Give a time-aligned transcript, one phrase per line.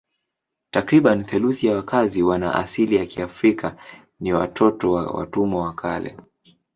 [0.71, 3.75] Takriban theluthi ya wakazi wana asili ya Kiafrika
[4.19, 6.17] ni watoto wa watumwa wa kale.